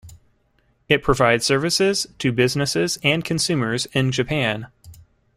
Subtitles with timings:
[0.89, 4.65] It provides services to businesses and consumers in Japan.